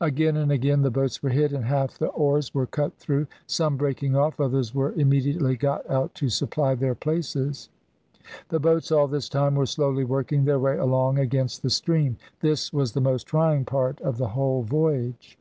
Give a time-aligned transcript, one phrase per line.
[0.00, 3.26] Again and again the boats were hit, and half the oars were cut through.
[3.48, 7.70] Some breaking off, others were immediately got out to supply their places.
[8.50, 12.18] The boats all this time were slowly working their way along against the stream.
[12.38, 15.36] This was the most trying part of the whole voyage.